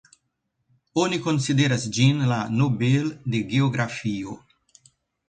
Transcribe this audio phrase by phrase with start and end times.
[1.01, 3.05] Oni konsideras ĝin la Nobel
[3.35, 4.35] de geografio.